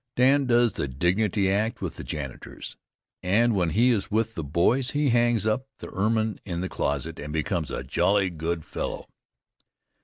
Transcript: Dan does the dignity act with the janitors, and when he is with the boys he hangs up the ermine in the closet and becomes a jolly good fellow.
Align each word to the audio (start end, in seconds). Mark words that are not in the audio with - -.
Dan 0.15 0.47
does 0.47 0.73
the 0.73 0.87
dignity 0.87 1.47
act 1.51 1.79
with 1.79 1.97
the 1.97 2.03
janitors, 2.03 2.75
and 3.21 3.53
when 3.53 3.69
he 3.69 3.91
is 3.91 4.09
with 4.09 4.33
the 4.33 4.43
boys 4.43 4.89
he 4.97 5.09
hangs 5.09 5.45
up 5.45 5.67
the 5.77 5.91
ermine 5.93 6.39
in 6.43 6.61
the 6.61 6.69
closet 6.69 7.19
and 7.19 7.31
becomes 7.31 7.69
a 7.69 7.83
jolly 7.83 8.31
good 8.31 8.65
fellow. 8.65 9.05